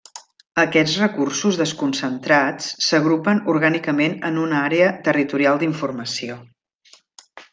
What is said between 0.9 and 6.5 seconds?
recursos desconcentrats s'agrupen orgànicament en una Àrea Territorial d'Informació.